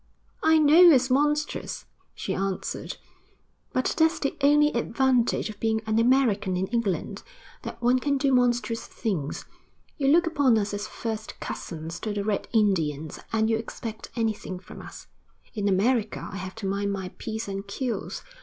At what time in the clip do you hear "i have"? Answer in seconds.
16.31-16.55